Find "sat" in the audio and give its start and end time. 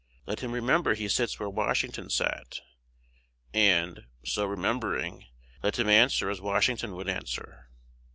2.09-2.61